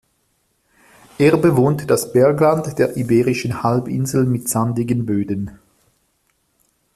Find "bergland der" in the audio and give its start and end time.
2.11-2.97